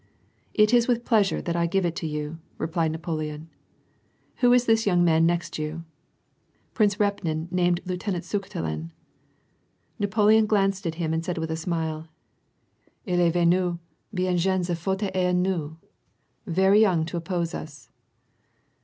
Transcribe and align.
"It 0.55 0.73
is 0.73 0.87
with 0.87 1.05
pleasure 1.05 1.43
that 1.43 1.55
I 1.55 1.67
give 1.67 1.85
it 1.85 1.95
to 1.97 2.07
you," 2.07 2.39
replied 2.57 2.91
Napoleon. 2.91 3.49
"Who 4.37 4.51
is 4.51 4.65
this 4.65 4.87
young 4.87 5.03
man 5.03 5.27
next 5.27 5.59
you?" 5.59 5.83
Prince 6.73 6.95
Repnin 6.95 7.51
named 7.51 7.81
Lieutenant 7.85 8.23
Sukhtelen.. 8.23 8.89
Napoleon 9.99 10.47
glanced 10.47 10.87
at 10.87 10.95
him 10.95 11.13
and 11.13 11.23
said 11.23 11.37
with 11.37 11.51
a 11.51 11.55
smile: 11.55 12.07
^^11 13.07 13.19
est 13.27 13.33
venu 13.33 13.77
iUnjeune 14.15 14.65
sef 14.65 14.87
rotter 14.87 15.11
a 15.13 15.33
nous— 15.33 15.75
very 16.47 16.81
young 16.81 17.05
to 17.05 17.15
oppose 17.15 17.53
us." 17.53 17.91